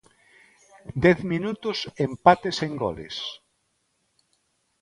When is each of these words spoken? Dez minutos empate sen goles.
Dez 1.03 1.19
minutos 1.31 1.77
empate 2.07 2.49
sen 2.59 2.71
goles. 2.83 3.15